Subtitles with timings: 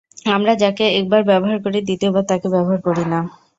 [0.35, 3.19] আমরা যাকে একবার ব্যবহার করি, দ্বিতীয়বার তাকে ব্যবহার করি না।